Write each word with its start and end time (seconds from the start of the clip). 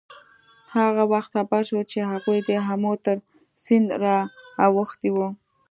هغه 0.75 1.03
وخت 1.13 1.31
خبر 1.35 1.61
شو 1.69 1.79
چې 1.91 1.99
هغوی 2.11 2.39
د 2.47 2.49
آمو 2.73 2.93
تر 3.05 3.17
سیند 3.63 3.89
را 4.03 4.17
اوښتي 4.65 5.09
وو. 5.15 5.27